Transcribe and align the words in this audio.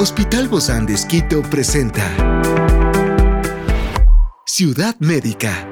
Hospital 0.00 0.46
Bozán 0.46 0.86
de 0.86 0.94
Esquito 0.94 1.42
presenta 1.42 2.04
Ciudad 4.46 4.94
Médica. 5.00 5.68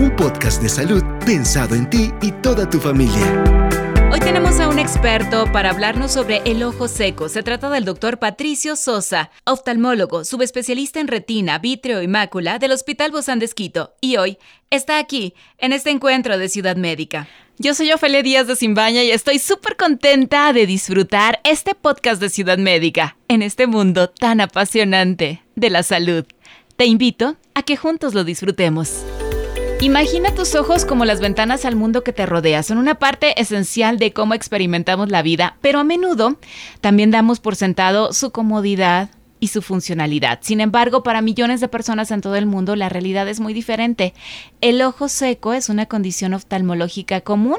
Un 0.00 0.14
podcast 0.16 0.62
de 0.62 0.68
salud 0.68 1.02
pensado 1.26 1.74
en 1.74 1.90
ti 1.90 2.12
y 2.22 2.30
toda 2.30 2.70
tu 2.70 2.78
familia. 2.78 3.42
Hoy 4.12 4.20
tenemos 4.20 4.60
a 4.60 4.68
un 4.68 4.78
experto 4.78 5.50
para 5.50 5.70
hablarnos 5.70 6.12
sobre 6.12 6.42
el 6.44 6.62
ojo 6.62 6.86
seco. 6.86 7.28
Se 7.28 7.42
trata 7.42 7.68
del 7.70 7.84
doctor 7.84 8.20
Patricio 8.20 8.76
Sosa, 8.76 9.32
oftalmólogo, 9.44 10.24
subespecialista 10.24 11.00
en 11.00 11.08
retina, 11.08 11.58
vítreo 11.58 12.02
y 12.02 12.06
mácula 12.06 12.60
del 12.60 12.70
Hospital 12.70 13.10
Bozán 13.10 13.40
de 13.40 13.46
Esquito. 13.46 13.96
Y 14.00 14.16
hoy 14.16 14.38
está 14.70 14.98
aquí, 14.98 15.34
en 15.58 15.72
este 15.72 15.90
encuentro 15.90 16.38
de 16.38 16.48
Ciudad 16.48 16.76
Médica. 16.76 17.26
Yo 17.60 17.74
soy 17.74 17.90
Ofelia 17.90 18.22
Díaz 18.22 18.46
de 18.46 18.54
Simbaña 18.54 19.02
y 19.02 19.10
estoy 19.10 19.40
súper 19.40 19.74
contenta 19.74 20.52
de 20.52 20.64
disfrutar 20.64 21.40
este 21.42 21.74
podcast 21.74 22.20
de 22.20 22.28
Ciudad 22.28 22.56
Médica 22.56 23.16
en 23.26 23.42
este 23.42 23.66
mundo 23.66 24.08
tan 24.10 24.40
apasionante 24.40 25.42
de 25.56 25.68
la 25.68 25.82
salud. 25.82 26.24
Te 26.76 26.86
invito 26.86 27.36
a 27.54 27.64
que 27.64 27.76
juntos 27.76 28.14
lo 28.14 28.22
disfrutemos. 28.22 29.02
Imagina 29.80 30.32
tus 30.36 30.54
ojos 30.54 30.84
como 30.84 31.04
las 31.04 31.18
ventanas 31.18 31.64
al 31.64 31.74
mundo 31.74 32.04
que 32.04 32.12
te 32.12 32.26
rodea. 32.26 32.62
Son 32.62 32.78
una 32.78 33.00
parte 33.00 33.40
esencial 33.40 33.98
de 33.98 34.12
cómo 34.12 34.34
experimentamos 34.34 35.08
la 35.08 35.22
vida, 35.22 35.56
pero 35.60 35.80
a 35.80 35.84
menudo 35.84 36.36
también 36.80 37.10
damos 37.10 37.40
por 37.40 37.56
sentado 37.56 38.12
su 38.12 38.30
comodidad, 38.30 39.10
y 39.40 39.48
su 39.48 39.62
funcionalidad. 39.62 40.38
Sin 40.42 40.60
embargo, 40.60 41.02
para 41.02 41.22
millones 41.22 41.60
de 41.60 41.68
personas 41.68 42.10
en 42.10 42.20
todo 42.20 42.36
el 42.36 42.46
mundo 42.46 42.76
la 42.76 42.88
realidad 42.88 43.28
es 43.28 43.40
muy 43.40 43.54
diferente. 43.54 44.14
El 44.60 44.82
ojo 44.82 45.08
seco 45.08 45.52
es 45.52 45.68
una 45.68 45.86
condición 45.86 46.34
oftalmológica 46.34 47.20
común 47.20 47.58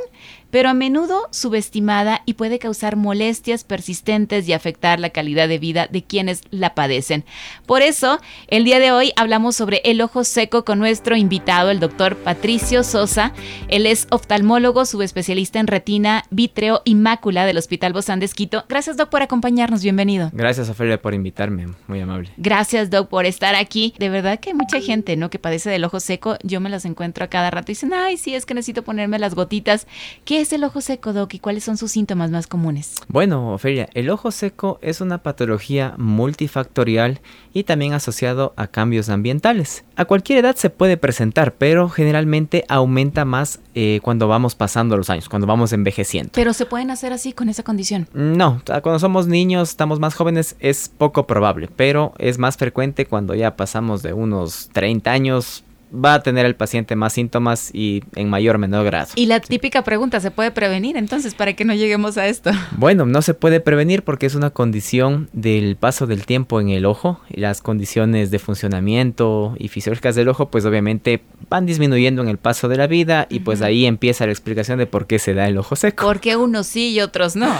pero 0.52 0.70
a 0.70 0.74
menudo 0.74 1.28
subestimada 1.32 2.22
y 2.26 2.34
puede 2.34 2.60
causar 2.60 2.96
molestias 2.96 3.64
persistentes 3.64 4.48
y 4.48 4.54
afectar 4.54 5.00
la 5.00 5.10
calidad 5.10 5.48
de 5.48 5.60
vida 5.60 5.88
de 5.90 6.04
quienes 6.04 6.42
la 6.52 6.76
padecen. 6.76 7.26
Por 7.66 7.82
eso, 7.82 8.20
el 8.48 8.64
día 8.64 8.80
de 8.80 8.92
hoy 8.92 9.12
hablamos 9.16 9.56
sobre 9.56 9.82
el 9.86 10.02
ojo 10.02 10.24
seco 10.24 10.66
con 10.66 10.80
nuestro 10.80 11.16
invitado, 11.16 11.70
el 11.70 11.80
doctor 11.80 12.16
Patricio 12.18 12.84
Sosa. 12.84 13.34
Él 13.68 13.86
es 13.86 14.08
oftalmólogo, 14.12 14.86
subespecialista 14.86 15.60
en 15.60 15.68
retina, 15.68 16.26
vítreo 16.30 16.82
y 16.86 16.96
mácula 16.96 17.46
del 17.46 17.58
Hospital 17.58 17.94
Bozán 17.94 18.20
de 18.20 18.26
Esquito. 18.26 18.66
Gracias, 18.70 18.98
doc, 18.98 19.10
por 19.10 19.22
acompañarnos. 19.22 19.84
Bienvenido. 19.84 20.30
Gracias, 20.34 20.70
Ofelia, 20.70 21.02
por 21.02 21.14
invitarme. 21.14 21.68
Muy 21.88 22.00
amable. 22.00 22.32
Gracias, 22.38 22.90
doc, 22.90 23.10
por 23.10 23.26
estar 23.26 23.56
aquí. 23.56 23.94
De 24.00 24.10
verdad 24.10 24.40
que 24.40 24.50
hay 24.50 24.56
mucha 24.56 24.82
gente, 24.82 25.16
¿no? 25.16 25.30
Que 25.30 25.40
padece 25.40 25.70
del 25.70 25.84
ojo 25.84 26.00
seco. 26.00 26.38
Yo 26.44 26.60
me 26.60 26.70
las 26.70 26.86
encuentro 26.86 27.26
a 27.26 27.28
cada 27.28 27.52
rato 27.52 27.72
y 27.72 27.74
dicen, 27.74 27.94
ay, 27.94 28.18
sí, 28.18 28.36
es 28.36 28.46
que 28.46 28.54
necesito 28.54 28.84
ponerme 28.84 29.20
las 29.20 29.36
gotitas. 29.36 29.88
¿Qué 30.26 30.39
es 30.42 30.54
el 30.54 30.64
ojo 30.64 30.82
seco, 30.82 31.14
Doc, 31.14 31.34
y 31.34 31.40
cuáles 31.40 31.64
son 31.64 31.78
sus 31.78 31.92
síntomas 31.92 32.32
más 32.32 32.48
comunes? 32.48 32.96
Bueno, 33.08 33.54
Ofelia, 33.54 33.90
el 33.94 34.10
ojo 34.10 34.32
seco 34.32 34.80
es 34.82 35.02
una 35.02 35.24
patología 35.24 35.94
multifactorial 35.98 37.22
y 37.54 37.64
también 37.64 37.94
asociado 37.94 38.54
a 38.56 38.68
cambios 38.68 39.10
ambientales. 39.10 39.84
A 39.96 40.06
cualquier 40.06 40.40
edad 40.40 40.56
se 40.56 40.70
puede 40.70 40.98
presentar, 40.98 41.56
pero 41.56 41.90
generalmente 41.90 42.66
aumenta 42.70 43.26
más 43.26 43.60
eh, 43.76 44.00
cuando 44.04 44.28
vamos 44.28 44.56
pasando 44.56 44.96
los 44.96 45.10
años, 45.10 45.30
cuando 45.30 45.48
vamos 45.48 45.74
envejeciendo. 45.74 46.32
¿Pero 46.34 46.54
se 46.54 46.66
pueden 46.66 46.92
hacer 46.92 47.14
así 47.14 47.34
con 47.34 47.50
esa 47.50 47.64
condición? 47.64 48.08
No, 48.14 48.62
cuando 48.66 49.00
somos 49.00 49.28
niños, 49.28 49.70
estamos 49.70 50.00
más 50.00 50.16
jóvenes, 50.16 50.56
es 50.60 50.90
poco 50.90 51.28
probable, 51.28 51.70
pero 51.76 52.14
es 52.18 52.38
más 52.38 52.58
frecuente 52.58 53.06
cuando 53.06 53.36
ya 53.36 53.56
pasamos 53.56 54.02
de 54.04 54.14
unos 54.14 54.70
30 54.74 55.12
años, 55.12 55.64
va 55.94 56.16
a 56.16 56.24
tener 56.24 56.46
el 56.46 56.56
paciente 56.56 56.96
más 56.96 57.14
síntomas 57.14 57.72
y 57.74 58.04
en 58.16 58.30
mayor 58.30 58.56
o 58.56 58.60
menor 58.60 58.86
grado. 58.86 59.10
Y 59.16 59.26
la 59.26 59.40
típica 59.40 59.84
pregunta, 59.84 60.20
¿se 60.20 60.32
puede 60.32 60.52
prevenir 60.52 60.98
entonces 60.98 61.34
para 61.34 61.54
que 61.54 61.66
no 61.66 61.74
lleguemos 61.74 62.18
a 62.18 62.28
esto? 62.28 62.52
Bueno, 62.80 63.06
no 63.06 63.22
se 63.22 63.34
puede 63.34 63.60
prevenir 63.60 64.04
porque 64.04 64.26
es 64.26 64.36
una 64.36 64.52
condición 64.52 65.30
del 65.34 65.76
paso 65.76 66.08
del 66.08 66.26
tiempo 66.26 66.62
en 66.62 66.70
el 66.70 66.86
ojo. 66.86 67.20
Las 67.30 67.62
condiciones 67.62 68.32
de 68.32 68.40
funcionamiento 68.40 69.56
y 69.58 69.68
fisiológicas 69.68 70.16
del 70.16 70.30
ojo 70.30 70.50
pues 70.50 70.66
obviamente 70.66 71.22
van 71.50 71.66
disminuyendo 71.66 72.22
en 72.22 72.30
el 72.30 72.38
paso 72.38 72.70
de 72.70 72.78
la 72.78 72.88
vida 72.88 73.28
y 73.30 73.40
pues 73.40 73.62
ahí 73.62 73.86
empieza 73.86 74.26
la 74.26 74.32
explicación 74.32 74.78
de 74.78 74.86
por 74.86 75.08
qué 75.08 75.20
se 75.20 75.34
da 75.34 75.48
el 75.48 75.58
ojo 75.58 75.76
seco. 75.76 76.06
Porque 76.06 76.38
unos 76.38 76.68
sí 76.68 76.92
y 76.92 77.02
otros 77.02 77.36
no. 77.36 77.54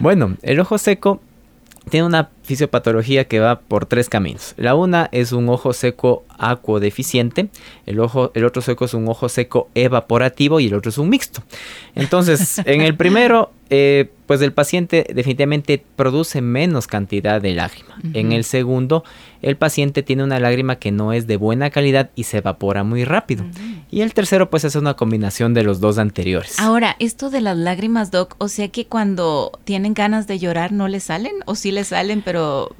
Bueno, 0.00 0.36
el 0.42 0.60
ojo 0.60 0.76
seco 0.76 1.20
tiene 1.88 2.06
una 2.06 2.30
fisiopatología 2.48 3.26
que 3.28 3.40
va 3.40 3.60
por 3.60 3.84
tres 3.84 4.08
caminos. 4.08 4.54
La 4.56 4.74
una 4.74 5.10
es 5.12 5.32
un 5.32 5.50
ojo 5.50 5.74
seco 5.74 6.24
acuodeficiente, 6.38 7.50
el, 7.84 8.00
ojo, 8.00 8.32
el 8.34 8.46
otro 8.46 8.62
seco 8.62 8.86
es 8.86 8.94
un 8.94 9.06
ojo 9.06 9.28
seco 9.28 9.68
evaporativo 9.74 10.58
y 10.58 10.66
el 10.66 10.74
otro 10.74 10.88
es 10.88 10.96
un 10.96 11.10
mixto. 11.10 11.42
Entonces, 11.94 12.58
en 12.64 12.80
el 12.80 12.96
primero, 12.96 13.52
eh, 13.68 14.10
pues 14.26 14.40
el 14.40 14.52
paciente 14.52 15.06
definitivamente 15.14 15.82
produce 15.96 16.40
menos 16.40 16.86
cantidad 16.86 17.40
de 17.40 17.54
lágrima. 17.54 17.98
En 18.14 18.32
el 18.32 18.44
segundo, 18.44 19.02
el 19.42 19.56
paciente 19.56 20.02
tiene 20.02 20.22
una 20.22 20.38
lágrima 20.38 20.76
que 20.76 20.92
no 20.92 21.12
es 21.12 21.26
de 21.26 21.36
buena 21.36 21.70
calidad 21.70 22.10
y 22.14 22.24
se 22.24 22.38
evapora 22.38 22.84
muy 22.84 23.04
rápido. 23.04 23.44
Y 23.90 24.02
el 24.02 24.14
tercero, 24.14 24.50
pues 24.50 24.64
es 24.64 24.74
una 24.74 24.94
combinación 24.94 25.54
de 25.54 25.64
los 25.64 25.80
dos 25.80 25.98
anteriores. 25.98 26.58
Ahora, 26.60 26.94
esto 26.98 27.30
de 27.30 27.40
las 27.40 27.56
lágrimas, 27.56 28.10
Doc, 28.10 28.36
o 28.38 28.48
sea 28.48 28.68
que 28.68 28.86
cuando 28.86 29.58
tienen 29.64 29.94
ganas 29.94 30.26
de 30.26 30.38
llorar 30.38 30.72
no 30.72 30.88
le 30.88 31.00
salen 31.00 31.32
o 31.46 31.54
sí 31.54 31.72
le 31.72 31.84
salen, 31.84 32.22
pero 32.22 32.37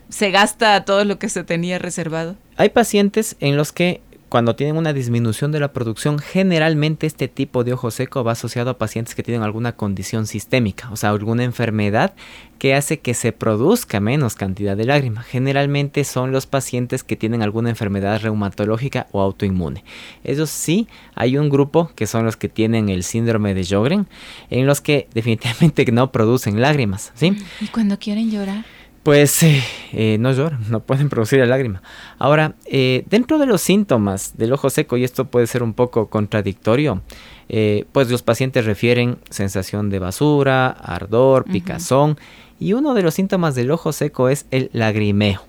se 0.09 0.31
gasta 0.31 0.85
todo 0.85 1.05
lo 1.05 1.19
que 1.19 1.29
se 1.29 1.45
tenía 1.45 1.79
reservado. 1.79 2.37
Hay 2.57 2.71
pacientes 2.71 3.37
en 3.41 3.57
los 3.57 3.73
que 3.73 4.01
cuando 4.29 4.57
tienen 4.57 4.77
una 4.77 4.93
disminución 4.93 5.53
de 5.53 5.61
la 5.61 5.73
producción, 5.73 6.19
generalmente 6.19 7.07
este 7.07 7.29
tipo 7.29 7.65
de 7.65 7.73
ojo 7.73 7.91
seco 7.91 8.25
va 8.25 8.33
asociado 8.33 8.71
a 8.71 8.79
pacientes 8.79 9.15
que 9.15 9.23
tienen 9.23 9.43
alguna 9.43 9.73
condición 9.73 10.27
sistémica, 10.27 10.91
o 10.91 10.97
sea, 10.97 11.11
alguna 11.11 11.45
enfermedad 11.45 12.15
que 12.59 12.75
hace 12.75 13.01
que 13.01 13.15
se 13.15 13.33
produzca 13.33 14.01
menos 14.01 14.35
cantidad 14.35 14.77
de 14.77 14.85
lágrima. 14.85 15.23
Generalmente 15.23 16.05
son 16.05 16.33
los 16.33 16.47
pacientes 16.47 17.05
que 17.05 17.17
tienen 17.17 17.43
alguna 17.43 17.71
enfermedad 17.71 18.21
reumatológica 18.21 19.07
o 19.13 19.23
autoinmune. 19.23 19.85
Ellos 20.25 20.51
sí, 20.51 20.89
hay 21.15 21.39
un 21.39 21.49
grupo 21.49 21.91
que 21.95 22.07
son 22.07 22.25
los 22.25 22.37
que 22.37 22.49
tienen 22.49 22.91
el 22.91 23.05
síndrome 23.05 23.55
de 23.55 23.65
Jogren, 23.65 24.09
en 24.51 24.67
los 24.67 24.81
que 24.81 25.09
definitivamente 25.15 25.87
no 25.93 26.13
producen 26.13 26.61
lágrimas, 26.61 27.13
¿sí? 27.15 27.37
¿Y 27.61 27.69
cuando 27.69 27.99
quieren 27.99 28.31
llorar? 28.31 28.65
Pues 29.03 29.43
eh, 29.43 30.17
no 30.19 30.33
lloran, 30.33 30.61
no 30.69 30.81
pueden 30.81 31.09
producir 31.09 31.39
la 31.39 31.47
lágrima. 31.47 31.83
Ahora, 32.19 32.55
eh, 32.67 33.05
dentro 33.09 33.39
de 33.39 33.47
los 33.47 33.61
síntomas 33.61 34.37
del 34.37 34.53
ojo 34.53 34.71
seco, 34.71 34.97
y 34.97 35.05
esto 35.05 35.27
puede 35.27 35.47
ser 35.47 35.63
un 35.63 35.75
poco 35.75 36.09
contradictorio, 36.09 37.03
eh, 37.49 37.87
pues 37.93 38.11
los 38.11 38.23
pacientes 38.23 38.67
refieren 38.67 39.19
sensación 39.31 39.91
de 39.91 39.99
basura, 39.99 40.69
ardor, 40.69 41.45
picazón, 41.45 42.19
y 42.61 42.73
uno 42.73 42.95
de 42.95 43.03
los 43.03 43.15
síntomas 43.15 43.55
del 43.55 43.71
ojo 43.71 43.93
seco 43.93 44.29
es 44.29 44.47
el 44.51 44.71
lagrimeo. 44.73 45.43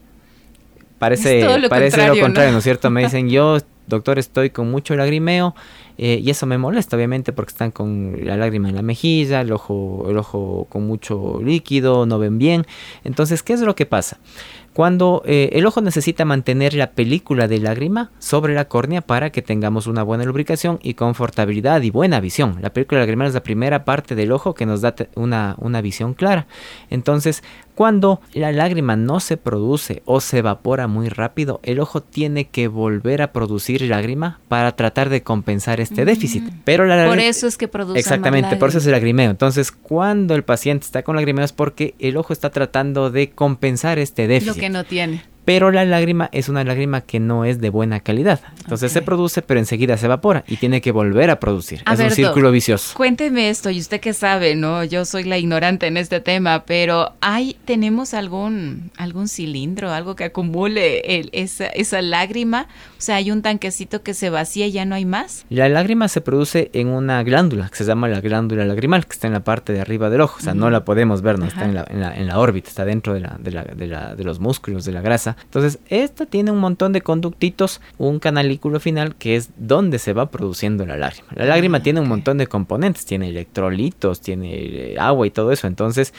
Parece, 0.99 1.41
lo 1.57 1.69
parece 1.69 1.97
contrario, 1.97 2.15
lo 2.15 2.21
contrario, 2.21 2.51
¿no? 2.51 2.57
es 2.57 2.63
cierto? 2.63 2.89
Me 2.89 3.03
dicen, 3.03 3.29
yo, 3.29 3.57
doctor, 3.89 4.19
estoy 4.19 4.51
con 4.51 4.71
mucho 4.71 4.95
lagrimeo, 4.95 5.55
eh, 5.97 6.21
y 6.23 6.29
eso 6.29 6.45
me 6.45 6.57
molesta, 6.57 6.95
obviamente, 6.95 7.33
porque 7.33 7.51
están 7.51 7.71
con 7.71 8.15
la 8.23 8.37
lágrima 8.37 8.69
en 8.69 8.75
la 8.75 8.81
mejilla, 8.81 9.41
el 9.41 9.51
ojo, 9.51 10.05
el 10.09 10.17
ojo 10.17 10.67
con 10.69 10.87
mucho 10.87 11.41
líquido, 11.43 12.05
no 12.05 12.19
ven 12.19 12.37
bien. 12.37 12.65
Entonces, 13.03 13.43
¿qué 13.43 13.53
es 13.53 13.61
lo 13.61 13.75
que 13.75 13.85
pasa? 13.85 14.19
Cuando 14.73 15.23
eh, 15.25 15.49
el 15.53 15.65
ojo 15.65 15.81
necesita 15.81 16.25
mantener 16.25 16.73
la 16.73 16.91
película 16.91 17.47
de 17.47 17.59
lágrima 17.59 18.11
sobre 18.19 18.53
la 18.53 18.67
córnea 18.67 19.01
para 19.01 19.31
que 19.31 19.41
tengamos 19.41 19.87
una 19.87 20.03
buena 20.03 20.23
lubricación 20.23 20.79
y 20.81 20.93
confortabilidad 20.93 21.81
y 21.81 21.89
buena 21.89 22.19
visión. 22.19 22.57
La 22.61 22.71
película 22.71 22.99
lagrimal 22.99 23.27
es 23.27 23.33
la 23.33 23.43
primera 23.43 23.85
parte 23.85 24.15
del 24.15 24.31
ojo 24.31 24.53
que 24.53 24.65
nos 24.65 24.81
da 24.81 24.95
una, 25.15 25.55
una 25.59 25.81
visión 25.81 26.13
clara. 26.13 26.47
Entonces, 26.89 27.43
cuando 27.79 28.19
la 28.33 28.51
lágrima 28.51 28.97
no 28.97 29.21
se 29.21 29.37
produce 29.37 30.03
o 30.03 30.19
se 30.19 30.39
evapora 30.39 30.87
muy 30.87 31.07
rápido, 31.07 31.61
el 31.63 31.79
ojo 31.79 32.03
tiene 32.03 32.49
que 32.49 32.67
volver 32.67 33.21
a 33.21 33.31
producir 33.31 33.83
lágrima 33.83 34.41
para 34.49 34.75
tratar 34.75 35.07
de 35.07 35.23
compensar 35.23 35.79
este 35.79 36.03
déficit. 36.03 36.43
Mm. 36.43 36.61
Pero 36.65 36.85
la 36.85 37.07
por 37.07 37.19
eso 37.19 37.47
es 37.47 37.55
que 37.55 37.69
produce 37.69 37.97
Exactamente, 37.97 38.57
por 38.57 38.67
eso 38.67 38.79
es 38.79 38.85
el 38.85 38.91
lagrimeo. 38.91 39.31
Entonces, 39.31 39.71
cuando 39.71 40.35
el 40.35 40.43
paciente 40.43 40.87
está 40.87 41.03
con 41.03 41.15
lagrimeo 41.15 41.45
es 41.45 41.53
porque 41.53 41.95
el 41.99 42.17
ojo 42.17 42.33
está 42.33 42.49
tratando 42.49 43.11
de 43.11 43.29
compensar 43.29 43.97
este 43.97 44.27
déficit. 44.27 44.58
Que 44.59 44.69
no 44.69 44.83
tiene 44.83 45.23
pero 45.49 45.71
la 45.71 45.83
lágrima 45.83 46.29
es 46.31 46.47
una 46.47 46.63
lágrima 46.63 47.01
que 47.01 47.19
no 47.19 47.43
es 47.43 47.59
de 47.59 47.71
buena 47.71 48.01
calidad. 48.01 48.39
Entonces 48.59 48.91
se 48.91 49.01
produce, 49.01 49.41
pero 49.41 49.59
enseguida 49.59 49.97
se 49.97 50.05
evapora 50.05 50.43
y 50.47 50.57
tiene 50.57 50.79
que 50.79 50.91
volver 50.91 51.31
a 51.31 51.39
producir. 51.39 51.81
es 51.91 51.99
un 51.99 52.11
círculo 52.11 52.51
vicioso. 52.51 52.93
Cuénteme 52.95 53.49
esto, 53.49 53.71
y 53.71 53.79
usted 53.79 53.99
que 53.99 54.13
sabe, 54.13 54.53
¿no? 54.53 54.83
Yo 54.83 55.05
soy 55.05 55.23
la 55.23 55.39
ignorante 55.39 55.87
en 55.87 55.97
este 55.97 56.19
tema, 56.19 56.65
pero 56.65 57.13
¿hay, 57.21 57.57
tenemos 57.65 58.13
algún, 58.13 58.91
algún 58.95 59.27
cilindro, 59.27 59.89
algo 59.89 60.15
que 60.15 60.25
acumule 60.25 61.01
esa, 61.33 61.65
esa 61.65 62.03
lágrima? 62.03 62.67
O 62.99 63.01
sea, 63.01 63.15
¿hay 63.15 63.31
un 63.31 63.41
tanquecito 63.41 64.03
que 64.03 64.13
se 64.13 64.29
vacía 64.29 64.67
y 64.67 64.71
ya 64.71 64.85
no 64.85 64.93
hay 64.93 65.05
más? 65.05 65.47
La 65.49 65.67
lágrima 65.67 66.09
se 66.09 66.21
produce 66.21 66.69
en 66.73 66.89
una 66.89 67.23
glándula 67.23 67.69
que 67.69 67.77
se 67.77 67.85
llama 67.85 68.07
la 68.07 68.21
glándula 68.21 68.65
lagrimal, 68.65 69.07
que 69.07 69.13
está 69.13 69.25
en 69.25 69.33
la 69.33 69.43
parte 69.43 69.73
de 69.73 69.81
arriba 69.81 70.11
del 70.11 70.21
ojo. 70.21 70.37
O 70.37 70.43
sea, 70.43 70.53
no 70.53 70.69
la 70.69 70.85
podemos 70.85 71.23
ver, 71.23 71.39
no 71.39 71.45
está 71.45 71.65
en 71.65 71.73
la, 71.73 71.85
en 71.89 72.27
la, 72.27 72.37
órbita, 72.37 72.69
está 72.69 72.85
dentro 72.85 73.15
de, 73.15 73.21
la, 73.21 73.35
de, 73.39 73.49
la, 73.87 74.13
de, 74.13 74.23
los 74.23 74.39
músculos, 74.39 74.85
de 74.85 74.91
la 74.91 75.01
grasa 75.01 75.37
Entonces, 75.43 75.79
esta 75.87 76.25
tiene 76.25 76.51
un 76.51 76.59
montón 76.59 76.93
de 76.93 77.01
conductitos, 77.01 77.81
un 77.97 78.19
canalículo 78.19 78.79
final 78.79 79.15
que 79.15 79.35
es 79.35 79.49
donde 79.57 79.99
se 79.99 80.13
va 80.13 80.29
produciendo 80.31 80.85
la 80.85 80.97
lágrima. 80.97 81.27
La 81.35 81.45
lágrima 81.45 81.77
Ah, 81.79 81.83
tiene 81.83 81.99
un 81.99 82.07
montón 82.07 82.37
de 82.37 82.47
componentes, 82.47 83.05
tiene 83.05 83.29
electrolitos, 83.29 84.21
tiene 84.21 84.53
eh, 84.55 84.95
agua 84.99 85.25
y 85.27 85.31
todo 85.31 85.51
eso. 85.51 85.67
Entonces, 85.67 86.13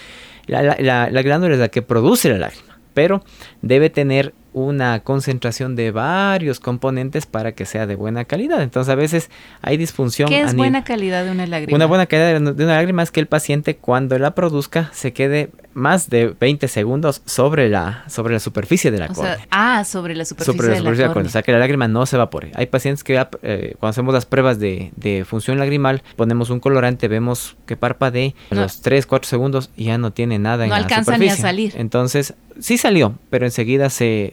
la- 0.46 1.10
la 1.10 1.22
glándula 1.22 1.54
es 1.54 1.60
la 1.60 1.68
que 1.68 1.82
produce 1.82 2.28
la 2.28 2.38
lágrima, 2.38 2.78
pero 2.94 3.22
debe 3.62 3.90
tener 3.90 4.34
una 4.52 5.00
concentración 5.00 5.76
de 5.76 5.90
varios 5.90 6.60
componentes 6.60 7.26
para 7.26 7.52
que 7.52 7.66
sea 7.66 7.86
de 7.86 7.94
buena 7.94 8.24
calidad. 8.24 8.62
Entonces, 8.62 8.90
a 8.90 8.94
veces 8.96 9.30
hay 9.62 9.76
disfunción. 9.76 10.28
¿Qué 10.28 10.40
es 10.42 10.54
buena 10.56 10.84
calidad 10.84 11.24
de 11.24 11.30
una 11.30 11.46
lágrima? 11.46 11.76
una 11.76 11.86
buena 11.86 12.06
calidad 12.06 12.40
de 12.40 12.52
de 12.54 12.64
una 12.64 12.74
lágrima 12.76 13.02
es 13.02 13.10
que 13.10 13.20
el 13.20 13.26
paciente 13.26 13.76
cuando 13.76 14.18
la 14.18 14.34
produzca 14.34 14.90
se 14.92 15.12
quede 15.12 15.50
más 15.72 16.10
de 16.10 16.34
20 16.38 16.66
segundos 16.66 17.22
sobre 17.26 17.68
la, 17.68 18.02
sobre 18.08 18.32
la 18.34 18.40
superficie 18.40 18.90
de 18.90 18.98
la 18.98 19.06
O 19.06 19.14
córnea. 19.14 19.36
sea, 19.36 19.46
ah, 19.52 19.84
sobre 19.84 20.16
la 20.16 20.24
superficie, 20.24 20.52
sobre 20.56 20.68
la 20.68 20.74
de 20.74 20.78
superficie 20.80 21.02
de 21.02 21.02
la 21.04 21.08
la 21.08 21.14
córnea. 21.14 21.28
O 21.28 21.32
sea 21.32 21.42
que 21.42 21.52
la 21.52 21.58
lágrima 21.60 21.86
no 21.86 22.06
se 22.06 22.16
evapore. 22.16 22.50
Hay 22.56 22.66
pacientes 22.66 23.04
que 23.04 23.14
eh, 23.42 23.74
cuando 23.78 23.90
hacemos 23.90 24.12
las 24.12 24.26
pruebas 24.26 24.58
de, 24.58 24.90
de 24.96 25.24
función 25.24 25.58
lagrimal, 25.60 26.02
ponemos 26.16 26.50
un 26.50 26.58
colorante, 26.58 27.06
vemos 27.06 27.56
que 27.66 27.76
parpadee 27.76 28.34
a 28.50 28.54
No. 28.56 28.62
los 28.62 28.80
3, 28.82 29.06
4 29.06 29.28
segundos 29.28 29.70
y 29.76 29.84
ya 29.84 29.96
no 29.98 30.12
tiene 30.12 30.38
nada 30.40 30.64
en 30.64 30.70
No 30.70 30.76
la 30.76 30.82
alcanza 30.82 31.12
ni 31.12 31.28
a 31.28 31.36
superficie. 31.36 31.42
salir. 31.42 31.72
Entonces, 31.76 32.34
sí 32.58 32.76
salió, 32.76 33.14
pero 33.30 33.44
enseguida 33.46 33.90
se, 33.90 34.32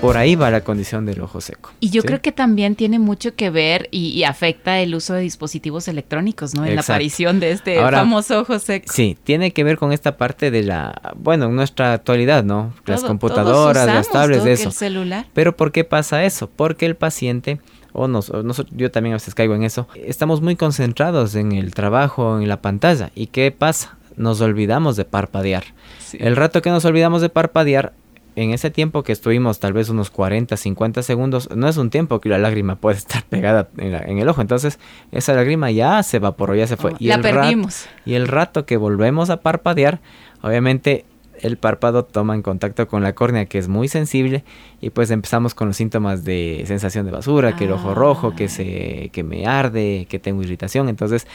Por 0.00 0.16
ahí 0.16 0.34
va 0.34 0.50
la 0.50 0.62
condición 0.62 1.04
del 1.04 1.20
ojo 1.20 1.42
seco. 1.42 1.72
Y 1.78 1.90
yo 1.90 2.00
¿sí? 2.00 2.06
creo 2.08 2.22
que 2.22 2.32
también 2.32 2.74
tiene 2.74 2.98
mucho 2.98 3.34
que 3.34 3.50
ver 3.50 3.86
y, 3.90 4.08
y 4.08 4.24
afecta 4.24 4.80
el 4.80 4.94
uso 4.94 5.12
de 5.12 5.20
dispositivos 5.20 5.88
electrónicos, 5.88 6.54
¿no? 6.54 6.64
En 6.64 6.74
la 6.74 6.80
aparición 6.80 7.38
de 7.38 7.50
este 7.52 7.78
Ahora- 7.78 7.98
famoso 7.98 8.40
ojo 8.40 8.58
seco. 8.58 8.90
Sí, 8.90 9.18
tiene 9.24 9.52
que 9.52 9.62
ver 9.62 9.76
con 9.76 9.92
esta 9.92 10.16
parte 10.16 10.50
de 10.50 10.62
la, 10.62 11.12
bueno, 11.16 11.46
en 11.46 11.54
nuestra 11.56 11.92
actualidad, 11.92 12.44
¿no? 12.44 12.72
Las 12.86 13.00
Todo- 13.00 13.08
computadoras, 13.08 13.84
todos 13.84 13.86
las 13.94 14.06
usamos, 14.06 14.08
tablets, 14.22 14.44
de 14.44 14.52
eso. 14.52 14.68
El 14.70 14.74
celular. 14.74 15.26
Pero 15.34 15.54
¿por 15.54 15.70
qué 15.70 15.84
pasa 15.84 16.24
eso? 16.24 16.48
Porque 16.48 16.86
el 16.86 16.96
paciente, 16.96 17.60
o 17.92 18.08
nos, 18.08 18.30
o 18.30 18.42
nosotros, 18.42 18.74
yo 18.74 18.90
también 18.90 19.12
a 19.12 19.16
veces 19.16 19.34
caigo 19.34 19.54
en 19.54 19.64
eso, 19.64 19.86
estamos 20.02 20.40
muy 20.40 20.56
concentrados 20.56 21.34
en 21.34 21.52
el 21.52 21.74
trabajo, 21.74 22.40
en 22.40 22.48
la 22.48 22.62
pantalla. 22.62 23.10
¿Y 23.14 23.26
qué 23.26 23.50
pasa? 23.52 23.98
Nos 24.16 24.40
olvidamos 24.40 24.96
de 24.96 25.04
parpadear. 25.04 25.64
El 26.14 26.36
rato 26.36 26.62
que 26.62 26.70
nos 26.70 26.84
olvidamos 26.86 27.20
de 27.22 27.28
parpadear, 27.28 27.92
en 28.36 28.52
ese 28.52 28.70
tiempo 28.70 29.02
que 29.02 29.12
estuvimos 29.12 29.58
tal 29.60 29.72
vez 29.72 29.88
unos 29.88 30.10
40, 30.10 30.56
50 30.56 31.02
segundos, 31.02 31.48
no 31.54 31.68
es 31.68 31.76
un 31.76 31.90
tiempo 31.90 32.20
que 32.20 32.28
la 32.28 32.38
lágrima 32.38 32.76
puede 32.76 32.96
estar 32.98 33.24
pegada 33.24 33.68
en, 33.76 33.92
la- 33.92 34.02
en 34.02 34.18
el 34.18 34.28
ojo. 34.28 34.40
Entonces, 34.40 34.78
esa 35.12 35.34
lágrima 35.34 35.70
ya 35.70 36.02
se 36.02 36.18
evaporó, 36.18 36.54
ya 36.54 36.66
se 36.66 36.76
fue. 36.76 36.92
Oh, 36.92 36.96
la 37.00 37.14
el 37.16 37.22
rato- 37.22 37.38
perdimos. 37.40 37.86
y 38.06 38.14
el 38.14 38.28
rato 38.28 38.66
que 38.66 38.76
volvemos 38.76 39.30
a 39.30 39.38
parpadear, 39.40 40.00
obviamente 40.42 41.04
el 41.40 41.56
párpado 41.56 42.04
toma 42.04 42.34
en 42.34 42.42
contacto 42.42 42.86
con 42.86 43.02
la 43.02 43.14
córnea 43.14 43.46
que 43.46 43.56
es 43.56 43.66
muy 43.66 43.88
sensible 43.88 44.44
y 44.82 44.90
pues 44.90 45.10
empezamos 45.10 45.54
con 45.54 45.68
los 45.68 45.76
síntomas 45.78 46.22
de 46.22 46.64
sensación 46.66 47.06
de 47.06 47.12
basura, 47.12 47.56
que 47.56 47.64
el 47.64 47.72
ojo 47.72 47.94
rojo, 47.94 48.34
que 48.36 48.48
se 48.48 49.08
que 49.12 49.22
me 49.22 49.46
arde, 49.46 50.06
que 50.10 50.18
tengo 50.18 50.42
irritación, 50.42 50.90
entonces 50.90 51.26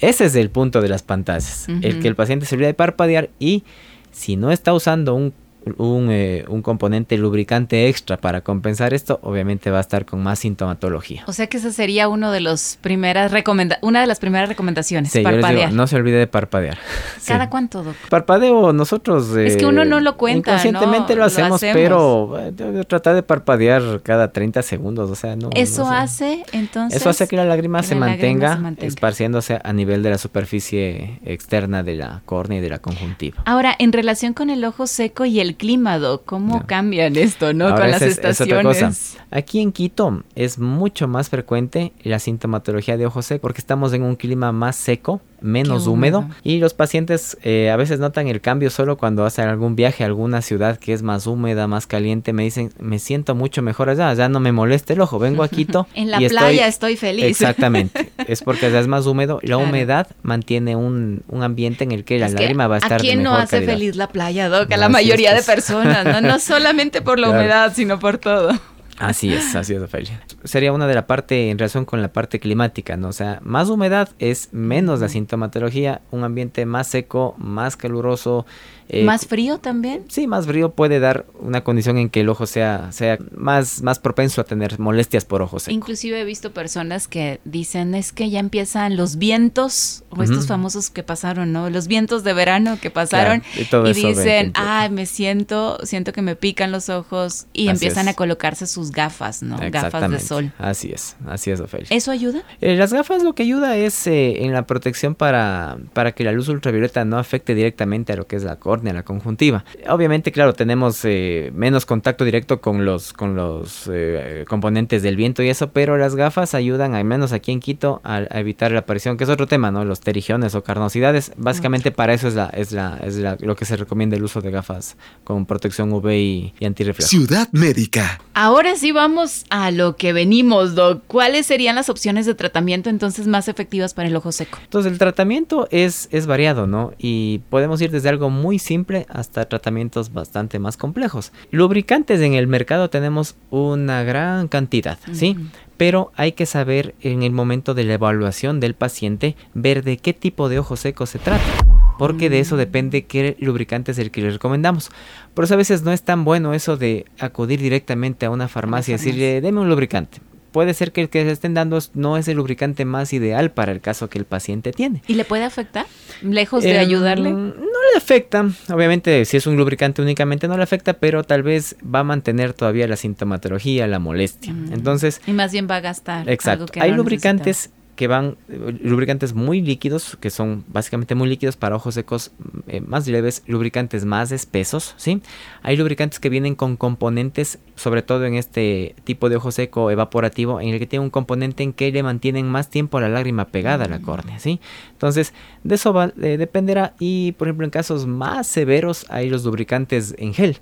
ese 0.00 0.26
es 0.26 0.34
el 0.36 0.50
punto 0.50 0.82
de 0.82 0.90
las 0.90 1.02
pantallas, 1.02 1.66
el 1.80 1.98
que 2.00 2.08
el 2.08 2.14
paciente 2.14 2.44
se 2.44 2.56
olvida 2.56 2.68
de 2.68 2.74
parpadear 2.74 3.30
y 3.38 3.64
si 4.12 4.36
no 4.36 4.52
está 4.52 4.74
usando 4.74 5.14
un 5.14 5.32
un, 5.76 6.08
eh, 6.10 6.44
un 6.48 6.62
componente 6.62 7.16
lubricante 7.18 7.88
extra 7.88 8.16
para 8.16 8.40
compensar 8.40 8.94
esto, 8.94 9.18
obviamente 9.22 9.70
va 9.70 9.78
a 9.78 9.80
estar 9.80 10.04
con 10.04 10.22
más 10.22 10.40
sintomatología. 10.40 11.24
O 11.26 11.32
sea 11.32 11.46
que 11.46 11.56
esa 11.56 11.72
sería 11.72 12.08
uno 12.08 12.30
de 12.32 12.40
los 12.40 12.78
primeras 12.80 13.32
recomenda 13.32 13.78
una 13.82 14.00
de 14.00 14.06
las 14.06 14.18
primeras 14.18 14.48
recomendaciones, 14.48 15.12
Sí, 15.12 15.22
yo 15.22 15.30
les 15.30 15.48
digo, 15.48 15.70
no 15.70 15.86
se 15.86 15.96
olvide 15.96 16.18
de 16.18 16.26
parpadear. 16.26 16.78
Sí. 17.18 17.32
¿Cada 17.32 17.50
cuánto, 17.50 17.82
Doc? 17.82 17.94
Parpadeo 18.08 18.72
nosotros... 18.72 19.34
Es 19.36 19.56
que 19.56 19.64
eh, 19.64 19.66
uno 19.66 19.84
no 19.84 19.98
lo 20.00 20.16
cuenta, 20.16 20.52
Inconscientemente 20.52 21.14
¿no? 21.14 21.16
lo, 21.16 21.22
Lo 21.22 21.24
hacemos, 21.24 21.60
pero 21.60 22.38
eh, 22.38 22.84
tratar 22.86 23.16
de 23.16 23.22
parpadear 23.22 24.00
cada 24.02 24.30
30 24.30 24.62
segundos, 24.62 25.10
o 25.10 25.14
sea, 25.14 25.34
no... 25.34 25.50
Eso 25.54 25.84
no 25.84 25.90
sé. 25.90 25.96
hace 25.96 26.44
entonces 26.52 27.00
Eso 27.00 27.10
hace 27.10 27.26
que 27.26 27.36
la 27.36 27.44
lágrima, 27.44 27.80
que 27.80 27.88
se, 27.88 27.94
la 27.94 28.00
mantenga 28.00 28.54
se 28.54 28.60
mantenga. 28.60 28.88
esparciéndose 28.88 29.58
a 29.62 29.72
nivel 29.72 30.02
de 30.02 30.10
la 30.10 30.18
superficie 30.18 31.20
externa 31.24 31.82
de 31.82 31.96
la 31.96 32.22
córnea 32.24 32.58
y 32.58 32.62
de 32.62 32.70
la 32.70 32.78
conjuntiva. 32.78 33.42
Ahora, 33.44 33.74
en 33.78 33.92
relación 33.92 34.32
con 34.32 34.48
el 34.48 34.64
ojo 34.64 34.86
seco 34.86 35.24
y 35.24 35.40
el 35.40 35.56
clima, 35.58 35.98
Doc, 35.98 36.22
¿cómo 36.24 36.64
cambian 36.66 37.16
esto, 37.16 37.52
no? 37.52 37.66
Ahora, 37.66 37.80
con 37.82 37.90
las 37.90 38.00
esa 38.02 38.28
es- 38.30 38.40
es 38.40 38.40
otra 38.40 38.62
cosa. 38.62 38.86
estaciones. 38.88 39.18
Aquí 39.30 39.60
en 39.60 39.72
Quito 39.72 40.22
es 40.34 40.58
mucho 40.58 41.06
más 41.08 41.28
frecuente 41.28 41.92
la 42.02 42.18
sintomatología 42.18 42.96
de 42.96 43.04
ojo 43.04 43.20
seco 43.20 43.42
porque 43.42 43.60
estamos 43.60 43.92
en 43.92 44.02
un 44.04 44.16
clima 44.16 44.52
más 44.52 44.76
seco, 44.76 45.20
menos 45.40 45.86
húmedo. 45.86 46.20
húmedo. 46.20 46.34
y 46.42 46.58
los 46.58 46.74
pacientes 46.74 47.36
eh, 47.42 47.70
a 47.70 47.76
veces 47.76 48.00
notan 48.00 48.28
el 48.28 48.40
cambio 48.40 48.70
solo 48.70 48.96
cuando 48.96 49.24
hacen 49.24 49.48
algún 49.48 49.76
viaje 49.76 50.02
a 50.02 50.06
alguna 50.06 50.42
ciudad 50.42 50.78
que 50.78 50.92
es 50.92 51.02
más 51.02 51.26
húmeda, 51.26 51.66
más 51.66 51.86
caliente. 51.86 52.32
Me 52.32 52.42
dicen, 52.42 52.72
me 52.78 52.98
siento 52.98 53.34
mucho 53.34 53.62
mejor 53.62 53.88
allá, 53.90 54.12
ya 54.14 54.28
no 54.28 54.40
me 54.40 54.52
molesta 54.52 54.92
el 54.92 55.00
ojo, 55.00 55.18
vengo 55.18 55.42
a 55.42 55.48
Quito. 55.48 55.86
En 55.94 56.10
la 56.10 56.20
y 56.22 56.28
playa 56.28 56.66
estoy 56.66 56.96
feliz. 56.96 57.24
Exactamente, 57.24 58.12
es 58.28 58.42
porque 58.42 58.66
allá 58.66 58.80
es 58.80 58.86
más 58.88 59.06
húmedo. 59.06 59.38
La 59.42 59.56
Claro. 59.56 59.60
humedad 59.68 60.06
mantiene 60.22 60.76
un, 60.76 61.22
un 61.28 61.42
ambiente 61.42 61.84
en 61.84 61.92
el 61.92 62.04
que 62.04 62.18
la 62.18 62.26
Es 62.26 62.34
que 62.34 62.40
lágrima 62.42 62.66
va 62.66 62.76
a 62.76 62.78
estar 62.78 62.92
¿A 62.92 62.96
de 62.96 63.00
quién 63.02 63.22
no 63.22 63.34
hace 63.34 63.56
calidad. 63.58 63.72
feliz 63.74 63.96
la 63.96 64.08
playa, 64.08 64.48
Doc? 64.48 64.70
A 64.72 64.76
No, 64.76 64.80
la 64.82 64.88
mayoría 64.88 65.34
es, 65.36 65.46
de 65.46 65.52
personas, 65.52 66.04
¿no? 66.04 66.20
No 66.20 66.38
solamente 66.40 67.02
por 67.02 67.18
la 67.18 67.28
Claro. 67.28 67.40
humedad, 67.42 67.72
sino 67.74 67.98
por 67.98 68.18
todo. 68.18 68.50
Así 68.98 69.32
es, 69.32 69.54
así 69.54 69.74
es, 69.74 69.82
Ofelia. 69.82 70.20
Sería 70.44 70.72
una 70.72 70.86
de 70.86 70.94
la 70.94 71.06
parte 71.06 71.50
en 71.50 71.58
relación 71.58 71.84
con 71.84 72.02
la 72.02 72.12
parte 72.12 72.40
climática, 72.40 72.96
¿no? 72.96 73.08
O 73.08 73.12
sea, 73.12 73.40
más 73.44 73.68
humedad 73.68 74.08
es 74.18 74.48
menos 74.52 75.00
la 75.00 75.08
sintomatología, 75.08 76.00
un 76.10 76.24
ambiente 76.24 76.66
más 76.66 76.88
seco, 76.88 77.34
más 77.38 77.76
caluroso. 77.76 78.44
eh, 78.88 79.04
¿Más 79.04 79.26
frío 79.26 79.58
también? 79.58 80.04
Sí, 80.08 80.26
más 80.26 80.46
frío 80.46 80.70
puede 80.70 80.98
dar 80.98 81.26
una 81.40 81.62
condición 81.62 81.98
en 81.98 82.08
que 82.08 82.20
el 82.20 82.28
ojo 82.28 82.46
sea, 82.46 82.90
sea 82.90 83.18
más, 83.36 83.82
más 83.82 83.98
propenso 83.98 84.40
a 84.40 84.44
tener 84.44 84.78
molestias 84.80 85.24
por 85.24 85.42
ojo 85.42 85.58
seco. 85.60 85.74
Inclusive 85.74 86.20
he 86.20 86.24
visto 86.24 86.52
personas 86.52 87.06
que 87.06 87.40
dicen 87.44 87.94
es 87.94 88.12
que 88.12 88.30
ya 88.30 88.40
empiezan 88.40 88.96
los 88.96 89.16
vientos, 89.16 90.04
o 90.10 90.22
estos 90.22 90.46
famosos 90.46 90.90
que 90.90 91.02
pasaron, 91.02 91.52
¿no? 91.52 91.68
Los 91.70 91.86
vientos 91.86 92.24
de 92.24 92.32
verano 92.32 92.78
que 92.80 92.90
pasaron 92.90 93.40
Claro, 93.40 93.60
y 93.60 93.64
todo 93.66 93.86
eso 93.86 94.06
ven- 94.08 94.16
dicen, 94.16 94.52
ay, 94.54 94.90
me 94.90 95.06
siento, 95.06 95.78
siento 95.84 96.12
que 96.12 96.22
me 96.22 96.34
pican 96.34 96.72
los 96.72 96.88
ojos 96.88 97.46
y 97.52 97.68
Así 97.68 97.76
empiezan 97.86 98.08
es. 98.08 98.14
a 98.14 98.16
colocarse 98.16 98.66
sus 98.66 98.87
gafas, 98.90 99.42
¿no? 99.42 99.56
Gafas 99.70 100.10
de 100.10 100.20
sol. 100.20 100.52
Así 100.58 100.90
es, 100.92 101.16
así 101.26 101.50
es, 101.50 101.60
Ofelia. 101.60 101.86
¿Eso 101.90 102.10
ayuda? 102.10 102.42
Eh, 102.60 102.76
las 102.76 102.92
gafas 102.92 103.22
lo 103.22 103.34
que 103.34 103.42
ayuda 103.44 103.76
es 103.76 104.06
eh, 104.06 104.44
en 104.44 104.52
la 104.52 104.66
protección 104.66 105.14
para, 105.14 105.78
para 105.92 106.12
que 106.12 106.24
la 106.24 106.32
luz 106.32 106.48
ultravioleta 106.48 107.04
no 107.04 107.18
afecte 107.18 107.54
directamente 107.54 108.12
a 108.12 108.16
lo 108.16 108.26
que 108.26 108.36
es 108.36 108.44
la 108.44 108.56
córnea, 108.56 108.92
la 108.92 109.02
conjuntiva. 109.04 109.64
Obviamente, 109.88 110.32
claro, 110.32 110.52
tenemos 110.54 111.00
eh, 111.04 111.50
menos 111.54 111.86
contacto 111.86 112.24
directo 112.24 112.60
con 112.60 112.84
los, 112.84 113.12
con 113.12 113.34
los 113.36 113.88
eh, 113.92 114.44
componentes 114.48 115.02
del 115.02 115.16
viento 115.16 115.42
y 115.42 115.48
eso, 115.48 115.70
pero 115.72 115.96
las 115.98 116.14
gafas 116.14 116.54
ayudan, 116.54 116.94
al 116.94 117.04
menos 117.04 117.32
aquí 117.32 117.52
en 117.52 117.60
Quito, 117.60 118.00
a, 118.04 118.16
a 118.30 118.40
evitar 118.40 118.72
la 118.72 118.80
aparición, 118.80 119.16
que 119.16 119.24
es 119.24 119.30
otro 119.30 119.46
tema, 119.46 119.70
¿no? 119.70 119.84
Los 119.84 120.00
terigiones 120.00 120.54
o 120.54 120.62
carnosidades. 120.62 121.32
Básicamente 121.36 121.90
para 121.90 122.14
eso 122.14 122.28
es, 122.28 122.34
la, 122.34 122.46
es, 122.46 122.72
la, 122.72 122.98
es 123.02 123.16
la- 123.16 123.36
lo 123.40 123.56
que 123.56 123.64
se 123.64 123.76
recomienda 123.76 124.16
el 124.16 124.22
uso 124.24 124.40
de 124.40 124.50
gafas 124.50 124.96
con 125.24 125.46
protección 125.46 125.92
UV 125.92 126.12
y, 126.12 126.54
y 126.58 126.64
antirreflejo. 126.66 127.08
Ciudad 127.08 127.48
Médica. 127.52 128.20
Ahora 128.34 128.76
sí 128.78 128.92
vamos 128.92 129.44
a 129.50 129.70
lo 129.70 129.96
que 129.96 130.12
venimos, 130.12 130.74
Doc. 130.74 131.02
¿Cuáles 131.06 131.46
serían 131.46 131.76
las 131.76 131.88
opciones 131.88 132.26
de 132.26 132.34
tratamiento 132.34 132.90
entonces 132.90 133.26
más 133.26 133.48
efectivas 133.48 133.94
para 133.94 134.08
el 134.08 134.16
ojo 134.16 134.32
seco? 134.32 134.58
Entonces 134.62 134.92
el 134.92 134.98
tratamiento 134.98 135.68
es, 135.70 136.08
es 136.10 136.26
variado, 136.26 136.66
¿no? 136.66 136.92
Y 136.98 137.40
podemos 137.50 137.80
ir 137.82 137.90
desde 137.90 138.08
algo 138.08 138.30
muy 138.30 138.58
simple 138.58 139.06
hasta 139.08 139.46
tratamientos 139.46 140.12
bastante 140.12 140.58
más 140.58 140.76
complejos. 140.76 141.32
Lubricantes 141.50 142.20
en 142.20 142.34
el 142.34 142.46
mercado 142.46 142.90
tenemos 142.90 143.36
una 143.50 144.02
gran 144.02 144.48
cantidad, 144.48 144.98
¿sí? 145.12 145.36
Pero 145.76 146.12
hay 146.16 146.32
que 146.32 146.46
saber 146.46 146.94
en 147.00 147.22
el 147.22 147.32
momento 147.32 147.74
de 147.74 147.84
la 147.84 147.94
evaluación 147.94 148.60
del 148.60 148.74
paciente 148.74 149.36
ver 149.54 149.84
de 149.84 149.98
qué 149.98 150.12
tipo 150.12 150.48
de 150.48 150.58
ojo 150.58 150.76
seco 150.76 151.06
se 151.06 151.18
trata. 151.18 151.77
Porque 151.98 152.30
de 152.30 152.40
eso 152.40 152.54
Mm. 152.54 152.58
depende 152.58 153.04
qué 153.04 153.36
lubricante 153.40 153.92
es 153.92 153.98
el 153.98 154.10
que 154.10 154.22
le 154.22 154.30
recomendamos. 154.30 154.90
Por 155.34 155.44
eso 155.44 155.54
a 155.54 155.56
veces 155.58 155.82
no 155.82 155.92
es 155.92 156.02
tan 156.02 156.24
bueno 156.24 156.54
eso 156.54 156.76
de 156.76 157.04
acudir 157.18 157.60
directamente 157.60 158.26
a 158.26 158.30
una 158.30 158.48
farmacia 158.48 158.92
y 158.94 158.98
decirle, 158.98 159.40
deme 159.40 159.60
un 159.60 159.68
lubricante. 159.68 160.20
Puede 160.52 160.72
ser 160.72 160.92
que 160.92 161.02
el 161.02 161.10
que 161.10 161.22
le 161.24 161.30
estén 161.30 161.52
dando 161.52 161.78
no 161.92 162.16
es 162.16 162.26
el 162.26 162.38
lubricante 162.38 162.86
más 162.86 163.12
ideal 163.12 163.50
para 163.50 163.70
el 163.70 163.82
caso 163.82 164.08
que 164.08 164.18
el 164.18 164.24
paciente 164.24 164.72
tiene. 164.72 165.02
¿Y 165.06 165.14
le 165.14 165.24
puede 165.26 165.44
afectar? 165.44 165.84
Lejos 166.22 166.64
de 166.64 166.72
Em, 166.74 166.80
ayudarle. 166.80 167.30
No 167.32 167.52
le 167.92 167.96
afecta, 167.98 168.46
obviamente 168.72 169.24
si 169.26 169.36
es 169.36 169.46
un 169.46 169.56
lubricante 169.58 170.00
únicamente 170.00 170.48
no 170.48 170.56
le 170.56 170.62
afecta, 170.62 170.94
pero 170.94 171.22
tal 171.22 171.42
vez 171.42 171.76
va 171.84 171.98
a 172.00 172.04
mantener 172.04 172.54
todavía 172.54 172.88
la 172.88 172.96
sintomatología, 172.96 173.86
la 173.86 173.98
molestia. 173.98 174.52
Mm. 174.54 174.72
Entonces... 174.72 175.20
Y 175.26 175.32
más 175.32 175.52
bien 175.52 175.68
va 175.70 175.76
a 175.76 175.80
gastar. 175.80 176.28
Exacto. 176.30 176.66
Hay 176.80 176.92
lubricantes 176.92 177.70
que 177.98 178.06
van 178.06 178.36
eh, 178.48 178.78
lubricantes 178.80 179.34
muy 179.34 179.60
líquidos, 179.60 180.16
que 180.20 180.30
son 180.30 180.64
básicamente 180.68 181.16
muy 181.16 181.28
líquidos 181.28 181.56
para 181.56 181.74
ojos 181.74 181.94
secos 181.94 182.30
eh, 182.68 182.80
más 182.80 183.08
leves, 183.08 183.42
lubricantes 183.48 184.04
más 184.04 184.30
espesos, 184.30 184.94
¿sí? 184.96 185.20
Hay 185.62 185.76
lubricantes 185.76 186.20
que 186.20 186.28
vienen 186.28 186.54
con 186.54 186.76
componentes, 186.76 187.58
sobre 187.74 188.02
todo 188.02 188.24
en 188.24 188.34
este 188.34 188.94
tipo 189.02 189.28
de 189.28 189.34
ojo 189.34 189.50
seco 189.50 189.90
evaporativo, 189.90 190.60
en 190.60 190.68
el 190.68 190.78
que 190.78 190.86
tiene 190.86 191.04
un 191.04 191.10
componente 191.10 191.64
en 191.64 191.72
que 191.72 191.90
le 191.90 192.04
mantienen 192.04 192.46
más 192.46 192.70
tiempo 192.70 193.00
la 193.00 193.08
lágrima 193.08 193.46
pegada 193.46 193.86
a 193.86 193.88
la 193.88 193.98
córnea, 193.98 194.38
¿sí? 194.38 194.60
Entonces, 194.92 195.34
de 195.64 195.74
eso 195.74 195.92
va, 195.92 196.12
eh, 196.22 196.36
dependerá 196.38 196.94
y, 197.00 197.32
por 197.32 197.48
ejemplo, 197.48 197.64
en 197.64 197.72
casos 197.72 198.06
más 198.06 198.46
severos 198.46 199.06
hay 199.08 199.28
los 199.28 199.44
lubricantes 199.44 200.14
en 200.18 200.34
gel, 200.34 200.58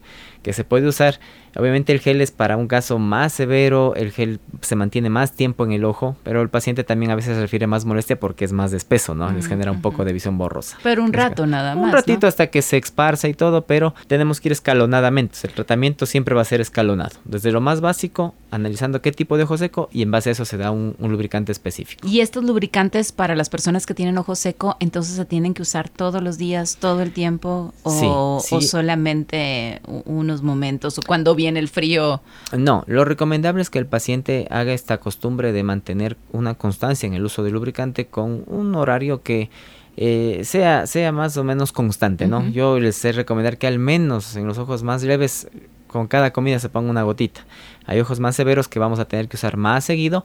que 0.47 0.53
se 0.53 0.63
puede 0.63 0.87
usar 0.87 1.19
Obviamente 1.59 1.93
el 1.93 2.01
gel 2.01 2.21
es 2.21 2.31
para 2.31 2.57
un 2.57 2.69
caso 2.69 2.99
más 2.99 3.33
severo, 3.33 3.95
el 3.95 4.13
gel 4.13 4.41
se 4.61 4.77
mantiene 4.77 5.09
más 5.09 5.33
tiempo 5.33 5.65
en 5.65 5.73
el 5.73 5.85
ojo, 5.85 6.17
pero 6.23 6.43
el 6.43 6.51
paciente 6.51 6.85
también 6.85 7.11
a 7.11 7.15
veces 7.15 7.39
refiere 7.39 7.67
más 7.67 7.87
molestia 7.87 8.21
porque 8.21 8.45
es 8.45 8.53
más 8.53 8.73
espeso, 8.73 9.15
¿no? 9.15 9.31
Les 9.33 9.47
genera 9.47 9.73
un 9.73 9.81
poco 9.81 10.05
de 10.05 10.13
visión 10.13 10.37
borrosa. 10.37 10.77
Pero 10.83 11.03
un 11.03 11.13
rato 11.13 11.47
nada 11.47 11.75
más. 11.75 11.85
Un 11.85 11.93
ratito 11.93 12.27
hasta 12.27 12.49
que 12.49 12.61
se 12.61 12.77
esparza 12.77 13.29
y 13.29 13.35
todo, 13.35 13.63
pero 13.63 13.95
tenemos 14.07 14.41
que 14.41 14.49
ir 14.49 14.53
escalonadamente. 14.53 15.39
El 15.45 15.53
tratamiento 15.53 16.05
siempre 16.05 16.35
va 16.35 16.43
a 16.43 16.45
ser 16.45 16.61
escalonado. 16.61 17.17
Desde 17.25 17.53
lo 17.53 17.61
más 17.61 17.81
básico, 17.81 18.35
analizando 18.57 19.01
qué 19.01 19.13
tipo 19.13 19.37
de 19.37 19.45
ojo 19.45 19.57
seco 19.57 19.89
y 19.93 20.03
en 20.03 20.11
base 20.11 20.29
a 20.29 20.33
eso 20.33 20.45
se 20.45 20.57
da 20.57 20.71
un, 20.71 20.95
lubricante 20.99 21.53
específico. 21.53 22.07
Y 22.07 22.21
estos 22.21 22.45
lubricantes 22.45 23.13
para 23.13 23.35
las 23.35 23.49
personas 23.49 23.87
que 23.87 23.95
tienen 23.95 24.19
ojo 24.19 24.35
seco, 24.35 24.77
entonces 24.81 25.15
se 25.15 25.25
tienen 25.25 25.55
que 25.55 25.63
usar 25.63 25.89
todos 25.89 26.23
los 26.23 26.37
días, 26.37 26.77
todo 26.79 27.01
el 27.03 27.13
tiempo 27.13 27.73
o, 27.83 28.43
o 28.51 28.61
solamente 28.61 29.81
unos 30.05 30.43
momentos 30.43 30.99
o 30.99 31.03
cuando 31.03 31.35
viene 31.35 31.47
en 31.47 31.57
el 31.57 31.69
frío. 31.69 32.21
No, 32.57 32.85
lo 32.87 33.05
recomendable 33.05 33.63
es 33.63 33.71
que 33.71 33.79
el 33.79 33.87
paciente 33.87 34.47
haga 34.51 34.73
esta 34.73 34.99
costumbre 34.99 35.53
de 35.53 35.63
mantener 35.63 36.17
una 36.33 36.55
constancia 36.55 37.07
en 37.07 37.15
el 37.15 37.25
uso 37.25 37.43
del 37.43 37.55
lubricante 37.55 38.07
con 38.07 38.45
un 38.47 38.75
horario 38.75 39.23
que 39.23 39.51
eh, 39.97 40.43
sea, 40.45 40.87
sea 40.87 41.13
más 41.13 41.37
o 41.37 41.45
menos 41.45 41.73
constante, 41.73 42.27
¿no? 42.27 42.47
Yo 42.49 42.79
les 42.79 42.97
sé 42.97 43.13
recomendar 43.13 43.57
que 43.57 43.67
al 43.67 43.79
menos 43.79 44.37
en 44.37 44.47
los 44.47 44.59
ojos 44.59 44.83
más 44.83 45.03
leves 45.03 45.49
con 45.87 46.07
cada 46.07 46.33
comida 46.33 46.59
se 46.59 46.69
ponga 46.69 46.91
una 46.91 47.03
gotita. 47.03 47.47
Hay 47.87 48.01
ojos 48.01 48.21
más 48.21 48.37
severos 48.37 48.69
que 48.69 48.79
vamos 48.79 48.99
a 48.99 49.07
tener 49.07 49.29
que 49.29 49.37
usar 49.37 49.57
más 49.57 49.85
seguido 49.85 50.25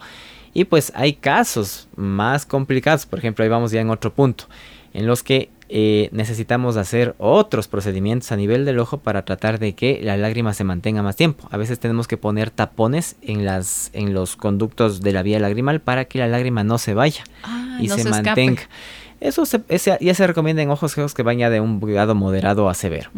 y 0.53 0.65
pues 0.65 0.91
hay 0.96 1.13
casos 1.13 1.88
más 1.96 2.46
complicados, 2.46 3.06
por 3.06 3.20
ejemplo, 3.20 3.44
ahí 3.44 3.50
vamos 3.50 3.72
ya 3.72 3.82
en 3.82 3.89
otro 3.89 4.13
punto, 4.13 4.46
en 4.94 5.08
los 5.08 5.24
que 5.24 5.50
eh, 5.70 6.10
necesitamos 6.12 6.75
hacer 6.75 7.15
otros 7.18 7.70
procedimientos 7.70 8.34
a 8.34 8.36
nivel 8.36 8.65
del 8.65 8.80
ojo 8.80 8.98
para 8.98 9.24
tratar 9.24 9.58
de 9.58 9.74
que 9.74 10.01
la 10.03 10.18
lágrima 10.18 10.53
se 10.53 10.65
mantenga 10.65 11.01
más 11.01 11.15
tiempo. 11.15 11.48
A 11.50 11.56
veces 11.56 11.80
tenemos 11.80 12.10
que 12.10 12.18
poner 12.18 12.50
tapones 12.50 13.15
en, 13.22 13.46
las, 13.46 13.89
en 13.94 14.13
los 14.13 14.36
conductos 14.36 15.00
de 15.00 15.13
la 15.13 15.24
vía 15.24 15.39
lagrimal 15.39 15.80
para 15.80 16.06
que 16.06 16.20
la 16.20 16.27
lágrima 16.27 16.65
no 16.65 16.77
se 16.77 16.94
vaya 16.94 17.24
ah, 17.44 17.77
y 17.80 17.88
se, 17.88 18.03
mantenga. 18.03 18.63
Eso 19.22 19.44
ya 19.46 20.13
se 20.13 20.27
recomienda 20.27 20.62
en 20.62 20.72
ojos 20.72 21.13
que 21.13 21.24
vaya 21.24 21.50
de 21.50 21.62
un 21.62 21.80
grado 21.80 22.15
moderado 22.15 22.68
a 22.68 22.74
severo. 22.74 23.10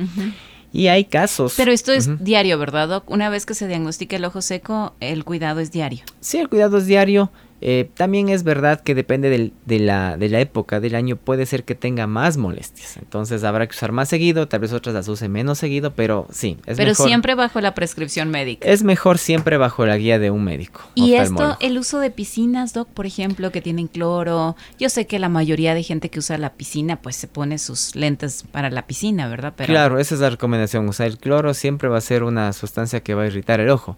Y 0.73 0.87
hay 0.87 1.05
casos. 1.05 1.53
Pero 1.55 1.71
esto 1.71 1.93
es 1.93 2.23
diario, 2.23 2.57
¿verdad, 2.57 3.03
Una 3.05 3.29
vez 3.29 3.45
que 3.45 3.53
se 3.53 3.67
diagnostica 3.67 4.15
el 4.15 4.25
ojo 4.25 4.41
seco, 4.41 4.95
el 4.99 5.23
cuidado 5.23 5.59
es 5.59 5.71
diario. 5.71 6.03
Sí, 6.19 6.39
el 6.39 6.49
cuidado 6.49 6.79
es 6.79 6.87
diario. 6.87 7.31
Eh, 7.61 7.89
también 7.93 8.27
es 8.27 8.43
verdad 8.43 8.81
que 8.81 8.93
depende 8.93 9.29
de, 9.29 9.79
la, 9.79 10.17
de 10.17 10.27
la 10.27 10.41
época 10.41 10.81
del 10.81 10.95
año, 10.95 11.15
puede 11.15 11.45
ser 11.45 11.63
que 11.63 11.75
tenga 11.75 12.07
más 12.07 12.35
molestias. 12.35 12.97
Entonces 12.97 13.43
habrá 13.45 13.65
que 13.67 13.75
usar 13.75 13.93
más 13.93 14.09
seguido, 14.09 14.47
tal 14.49 14.59
vez 14.59 14.73
otras 14.73 14.93
las 14.93 15.07
use 15.07 15.29
menos 15.29 15.59
seguido, 15.59 15.93
pero 15.93 16.27
sí, 16.29 16.57
es 16.65 16.75
Pero 16.75 16.93
siempre 16.93 17.35
bajo 17.35 17.61
la 17.61 17.73
prescripción 17.73 18.29
médica. 18.29 18.67
Es 18.67 18.83
mejor 18.83 19.17
siempre 19.17 19.55
bajo 19.57 19.85
la 19.85 19.97
guía 19.97 20.19
de 20.19 20.29
un 20.29 20.43
médico. 20.43 20.81
Y 20.95 21.13
esto, 21.13 21.57
el 21.61 21.77
uso 21.77 21.99
de 21.99 22.11
piscinas, 22.11 22.73
Doc, 22.73 22.89
por 22.89 23.05
ejemplo, 23.05 23.51
que 23.51 23.61
tienen 23.61 23.87
cloro. 23.87 24.57
Yo 24.77 24.89
sé 24.89 25.07
que 25.07 25.17
la 25.17 25.29
mayoría 25.29 25.73
de 25.73 25.83
gente 25.83 26.09
que 26.09 26.19
usa 26.19 26.37
la 26.37 26.51
piscina, 26.51 27.01
pues 27.01 27.15
se 27.15 27.27
pone 27.27 27.59
sus 27.59 27.95
lentes 27.95 28.43
para 28.51 28.69
la 28.69 28.87
piscina, 28.87 29.29
¿verdad? 29.29 29.53
Pero... 29.55 29.67
Claro, 29.67 29.99
esa 29.99 30.15
es 30.15 30.21
la 30.21 30.29
recomendación. 30.29 30.87
O 30.89 30.93
sea, 30.93 31.05
el 31.05 31.17
cloro 31.17 31.53
siempre 31.53 31.87
va 31.87 31.97
a 31.97 32.01
ser 32.01 32.23
una 32.23 32.51
sustancia 32.51 32.99
que 33.01 33.13
va 33.13 33.23
a 33.23 33.27
irritar 33.27 33.59
el 33.59 33.69
ojo. 33.69 33.97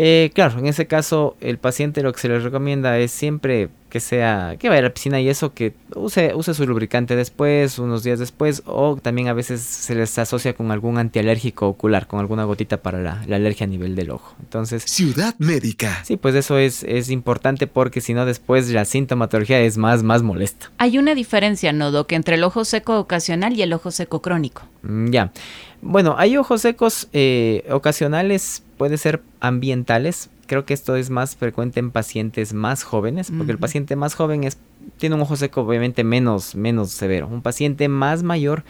Eh, 0.00 0.30
claro, 0.32 0.60
en 0.60 0.66
ese 0.66 0.86
caso 0.86 1.36
el 1.40 1.58
paciente 1.58 2.04
lo 2.04 2.12
que 2.12 2.20
se 2.20 2.28
le 2.28 2.38
recomienda 2.38 2.96
es 2.98 3.10
siempre 3.10 3.68
que 3.88 3.98
sea, 3.98 4.54
que 4.56 4.68
vaya 4.68 4.78
a 4.78 4.82
la 4.82 4.94
piscina 4.94 5.20
y 5.20 5.28
eso, 5.28 5.54
que 5.54 5.74
use, 5.96 6.34
use 6.34 6.54
su 6.54 6.66
lubricante 6.66 7.16
después, 7.16 7.80
unos 7.80 8.04
días 8.04 8.20
después, 8.20 8.62
o 8.66 8.96
también 8.96 9.26
a 9.26 9.32
veces 9.32 9.60
se 9.60 9.96
les 9.96 10.16
asocia 10.18 10.52
con 10.52 10.70
algún 10.70 10.98
antialérgico 10.98 11.66
ocular, 11.66 12.06
con 12.06 12.20
alguna 12.20 12.44
gotita 12.44 12.76
para 12.76 13.00
la, 13.00 13.22
alergia 13.22 13.64
a 13.64 13.68
nivel 13.68 13.96
del 13.96 14.10
ojo. 14.10 14.36
Entonces... 14.40 14.84
Ciudad 14.84 15.34
médica. 15.38 16.04
Sí, 16.04 16.16
pues 16.16 16.36
eso 16.36 16.58
es, 16.58 16.84
es 16.84 17.10
importante 17.10 17.66
porque 17.66 18.00
si 18.00 18.14
no 18.14 18.24
después 18.24 18.70
la 18.70 18.84
sintomatología 18.84 19.60
es 19.60 19.78
más, 19.78 20.04
más 20.04 20.22
molesta. 20.22 20.70
Hay 20.78 20.98
una 20.98 21.16
diferencia, 21.16 21.72
¿no, 21.72 21.90
Doc, 21.90 22.12
entre 22.12 22.36
el 22.36 22.44
ojo 22.44 22.64
seco 22.64 23.00
ocasional 23.00 23.54
y 23.54 23.62
el 23.62 23.72
ojo 23.72 23.90
seco 23.90 24.22
crónico? 24.22 24.62
Mm, 24.82 25.10
ya. 25.10 25.32
Bueno, 25.80 26.16
hay 26.18 26.36
ojos 26.36 26.62
secos 26.62 27.08
eh, 27.12 27.64
ocasionales, 27.70 28.64
puede 28.76 28.98
ser 28.98 29.22
ambientales, 29.40 30.30
creo 30.46 30.64
que 30.64 30.74
esto 30.74 30.96
es 30.96 31.10
más 31.10 31.36
frecuente 31.36 31.78
en 31.78 31.90
pacientes 31.92 32.52
más 32.52 32.82
jóvenes, 32.82 33.30
porque 33.36 33.52
el 33.52 33.58
paciente 33.58 33.94
más 33.94 34.14
joven 34.14 34.44
es, 34.44 34.58
tiene 34.96 35.14
un 35.14 35.20
ojo 35.20 35.36
seco 35.36 35.60
obviamente 35.60 36.02
menos, 36.02 36.56
menos 36.56 36.90
severo. 36.90 37.28
Un 37.28 37.42
paciente 37.42 37.88
más 37.88 38.22
mayor 38.22 38.64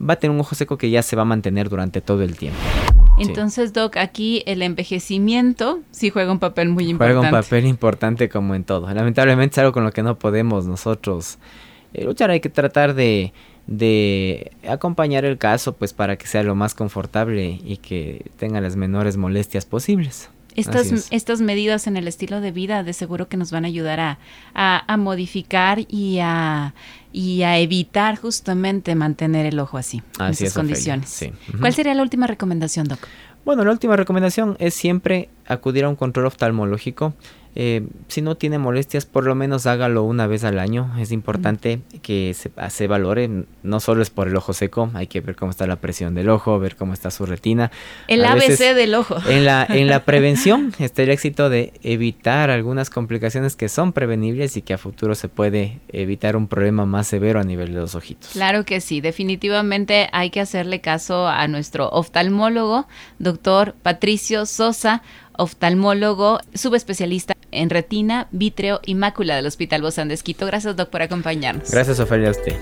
va 0.00 0.14
a 0.14 0.16
tener 0.16 0.34
un 0.34 0.40
ojo 0.40 0.54
seco 0.54 0.78
que 0.78 0.88
ya 0.88 1.02
se 1.02 1.16
va 1.16 1.22
a 1.22 1.26
mantener 1.26 1.68
durante 1.68 2.00
todo 2.00 2.22
el 2.22 2.36
tiempo. 2.36 2.58
Entonces, 3.18 3.72
Doc, 3.72 3.96
aquí 3.96 4.42
el 4.46 4.62
envejecimiento 4.62 5.80
sí 5.90 6.10
juega 6.10 6.30
un 6.30 6.38
papel 6.38 6.68
muy 6.68 6.88
importante. 6.88 7.18
Juega 7.18 7.38
un 7.38 7.42
papel 7.42 7.66
importante 7.66 8.28
como 8.28 8.54
en 8.54 8.64
todo. 8.64 8.92
Lamentablemente 8.92 9.54
es 9.54 9.58
algo 9.58 9.72
con 9.72 9.84
lo 9.84 9.92
que 9.92 10.02
no 10.02 10.18
podemos 10.18 10.66
nosotros 10.66 11.38
eh, 11.94 12.04
luchar. 12.04 12.30
Hay 12.30 12.40
que 12.40 12.50
tratar 12.50 12.94
de, 12.94 13.32
de 13.66 14.52
acompañar 14.68 15.24
el 15.24 15.38
caso 15.38 15.74
pues 15.74 15.92
para 15.92 16.16
que 16.16 16.26
sea 16.26 16.42
lo 16.42 16.54
más 16.54 16.74
confortable 16.74 17.60
y 17.64 17.78
que 17.78 18.26
tenga 18.38 18.60
las 18.60 18.76
menores 18.76 19.16
molestias 19.16 19.64
posibles. 19.64 20.30
Estas, 20.54 21.08
estas 21.10 21.42
medidas 21.42 21.86
en 21.86 21.98
el 21.98 22.08
estilo 22.08 22.40
de 22.40 22.50
vida 22.50 22.82
de 22.82 22.94
seguro 22.94 23.28
que 23.28 23.36
nos 23.36 23.50
van 23.50 23.66
a 23.66 23.68
ayudar 23.68 24.00
a, 24.00 24.18
a, 24.54 24.96
modificar 24.96 25.80
y 25.86 26.18
a, 26.22 26.72
y 27.12 27.42
a 27.42 27.58
evitar 27.58 28.16
justamente 28.16 28.94
mantener 28.94 29.44
el 29.44 29.58
ojo 29.58 29.76
así, 29.76 30.02
en 30.18 30.26
esas 30.26 30.54
condiciones. 30.54 31.28
¿Cuál 31.60 31.74
sería 31.74 31.92
la 31.92 32.02
última 32.02 32.26
recomendación, 32.26 32.88
Doc? 32.88 33.00
Bueno, 33.44 33.64
la 33.64 33.70
última 33.70 33.96
recomendación 33.96 34.56
es 34.58 34.72
siempre 34.72 35.28
acudir 35.46 35.84
a 35.84 35.90
un 35.90 35.94
control 35.94 36.24
oftalmológico. 36.24 37.12
Eh, 37.58 37.86
si 38.08 38.20
no 38.20 38.34
tiene 38.34 38.58
molestias, 38.58 39.06
por 39.06 39.24
lo 39.24 39.34
menos 39.34 39.66
hágalo 39.66 40.02
una 40.02 40.26
vez 40.26 40.44
al 40.44 40.58
año. 40.58 40.92
Es 40.98 41.10
importante 41.10 41.80
que 42.02 42.34
se, 42.34 42.50
se, 42.68 42.86
valore. 42.86 43.30
No 43.62 43.80
solo 43.80 44.02
es 44.02 44.10
por 44.10 44.28
el 44.28 44.36
ojo 44.36 44.52
seco, 44.52 44.90
hay 44.92 45.06
que 45.06 45.22
ver 45.22 45.36
cómo 45.36 45.50
está 45.50 45.66
la 45.66 45.76
presión 45.76 46.14
del 46.14 46.28
ojo, 46.28 46.58
ver 46.58 46.76
cómo 46.76 46.92
está 46.92 47.10
su 47.10 47.24
retina. 47.24 47.70
El 48.08 48.26
ABC 48.26 48.74
del 48.74 48.94
ojo. 48.94 49.16
En 49.26 49.46
la, 49.46 49.66
en 49.68 49.88
la 49.88 50.04
prevención 50.04 50.74
está 50.78 51.02
el 51.02 51.08
éxito 51.08 51.48
de 51.48 51.72
evitar 51.82 52.50
algunas 52.50 52.90
complicaciones 52.90 53.56
que 53.56 53.70
son 53.70 53.94
prevenibles 53.94 54.58
y 54.58 54.62
que 54.62 54.74
a 54.74 54.78
futuro 54.78 55.14
se 55.14 55.28
puede 55.28 55.80
evitar 55.88 56.36
un 56.36 56.48
problema 56.48 56.84
más 56.84 57.06
severo 57.06 57.40
a 57.40 57.44
nivel 57.44 57.72
de 57.72 57.80
los 57.80 57.94
ojitos. 57.94 58.32
Claro 58.32 58.66
que 58.66 58.82
sí, 58.82 59.00
definitivamente 59.00 60.10
hay 60.12 60.28
que 60.28 60.40
hacerle 60.40 60.82
caso 60.82 61.26
a 61.26 61.48
nuestro 61.48 61.88
oftalmólogo, 61.88 62.86
doctor 63.18 63.74
Patricio 63.82 64.44
Sosa 64.44 65.02
oftalmólogo, 65.38 66.40
subespecialista 66.54 67.34
en 67.52 67.70
retina, 67.70 68.28
vítreo 68.30 68.80
y 68.84 68.94
mácula 68.94 69.36
del 69.36 69.46
Hospital 69.46 69.82
Bozán 69.82 70.08
de 70.08 70.14
Esquito. 70.14 70.46
Gracias, 70.46 70.76
Doc, 70.76 70.90
por 70.90 71.02
acompañarnos. 71.02 71.70
Gracias, 71.70 72.00
Ofelia, 72.00 72.28
a 72.28 72.30
usted. 72.32 72.54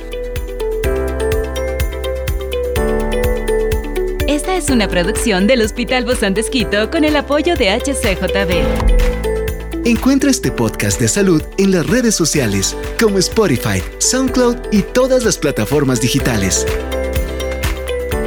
Esta 4.27 4.57
es 4.57 4.71
una 4.71 4.89
producción 4.89 5.47
del 5.47 5.63
Hospital 5.63 6.05
Bozán 6.05 6.35
de 6.35 6.41
Esquito 6.41 6.91
con 6.91 7.05
el 7.05 7.17
apoyo 7.17 7.57
de 7.57 7.71
HCJB. 7.71 8.95
Encuentra 9.87 10.31
este 10.31 10.51
podcast 10.51 10.99
de 10.99 11.09
salud 11.09 11.43
en 11.59 11.71
las 11.71 11.87
redes 11.87 12.15
sociales 12.15 12.75
como 12.99 13.19
Spotify, 13.19 13.83
SoundCloud 13.99 14.57
y 14.73 14.83
todas 14.83 15.25
las 15.25 15.37
plataformas 15.37 16.01
digitales. 16.01 16.67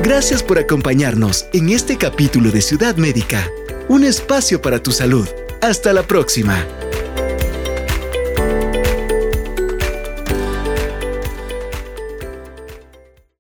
Gracias 0.03 0.43
por 0.43 0.59
acompañarnos 0.59 1.47
en 1.53 1.69
este 1.69 1.97
capítulo 1.97 2.51
de 2.51 2.61
Ciudad 2.61 2.95
Médica 2.95 3.49
un 3.89 4.03
espacio 4.03 4.61
para 4.61 4.83
tu 4.83 4.91
salud. 4.91 5.27
Hasta 5.61 5.93
la 5.93 6.03
próxima. 6.03 6.76